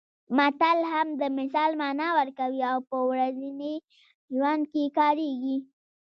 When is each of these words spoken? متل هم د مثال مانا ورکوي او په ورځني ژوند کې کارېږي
متل 0.37 0.77
هم 0.91 1.07
د 1.21 1.23
مثال 1.37 1.71
مانا 1.81 2.07
ورکوي 2.17 2.61
او 2.71 2.77
په 2.89 2.97
ورځني 3.09 3.75
ژوند 4.35 4.63
کې 4.71 4.83
کارېږي 4.97 5.57